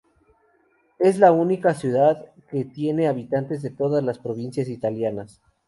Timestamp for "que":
2.49-2.65